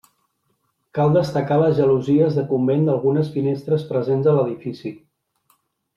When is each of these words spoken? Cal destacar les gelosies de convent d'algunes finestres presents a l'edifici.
Cal 0.99 1.11
destacar 1.17 1.57
les 1.63 1.75
gelosies 1.81 2.39
de 2.39 2.45
convent 2.53 2.87
d'algunes 2.89 3.29
finestres 3.37 3.87
presents 3.93 4.31
a 4.33 4.37
l'edifici. 4.39 4.99